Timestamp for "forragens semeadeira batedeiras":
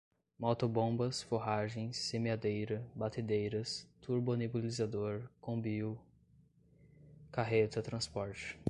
1.21-3.87